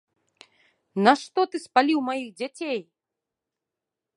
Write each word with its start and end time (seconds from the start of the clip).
Нашто 1.07 1.41
ты 1.51 1.57
спаліў 1.65 1.99
маіх 2.07 2.27
дзяцей! 2.41 2.79